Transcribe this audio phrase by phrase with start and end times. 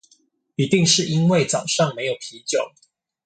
[0.55, 2.71] 一定是因為早上沒有啤酒